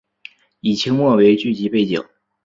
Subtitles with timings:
[0.61, 2.03] 以清末为剧集背景。